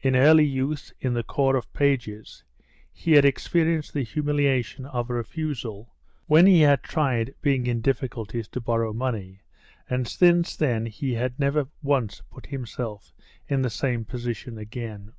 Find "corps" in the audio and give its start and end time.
1.22-1.54